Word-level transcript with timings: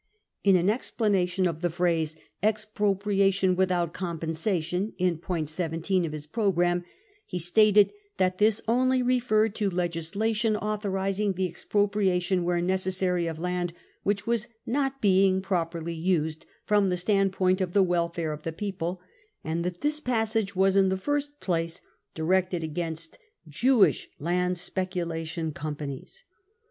In 0.43 0.55
an 0.55 0.67
explanation 0.67 1.47
of 1.47 1.61
the 1.61 1.69
phrase" 1.69 2.15
expropriation 2.51 3.55
without 3.55 3.93
compensation 3.93 4.93
55 4.93 5.07
in 5.07 5.17
point 5.19 5.47
17 5.47 6.05
of 6.05 6.11
his 6.11 6.25
programme 6.25 6.83
he 7.27 7.37
stated 7.37 7.93
that 8.17 8.39
this 8.39 8.63
only 8.67 9.03
referred 9.03 9.53
to 9.53 9.69
legislation 9.69 10.55
authorising 10.55 11.33
the 11.33 11.45
expropriation, 11.47 12.43
where 12.43 12.59
necessary, 12.61 13.27
of 13.27 13.37
land 13.37 13.73
which 14.01 14.25
was 14.25 14.47
hot 14.71 14.99
being 15.01 15.39
properly 15.39 15.93
used 15.93 16.47
from 16.65 16.89
the 16.89 16.97
standpoint 16.97 17.61
of 17.61 17.73
the 17.73 17.83
welfare 17.83 18.33
of 18.33 18.41
the 18.41 18.51
people; 18.51 19.01
and 19.43 19.63
that 19.63 19.81
this 19.81 19.99
passage 19.99 20.55
was 20.55 20.75
in 20.75 20.89
the 20.89 20.97
first 20.97 21.39
place 21.39 21.79
directed 22.15 22.63
against 22.63 23.19
Jewish 23.47 24.09
land 24.17 24.57
speculation 24.57 25.51
companies. 25.51 26.23